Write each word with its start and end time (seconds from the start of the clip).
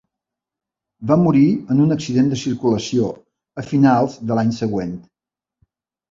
Va 1.09 1.17
morir 1.23 1.49
en 1.73 1.81
un 1.83 1.95
accident 1.95 2.31
de 2.31 2.39
circulació 2.43 3.09
a 3.63 3.65
finals 3.73 4.15
de 4.31 4.39
l'any 4.39 4.55
següent. 4.63 4.97